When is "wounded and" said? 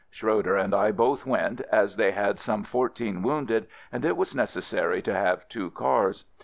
3.21-4.03